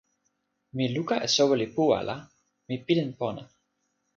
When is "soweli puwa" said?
1.35-1.97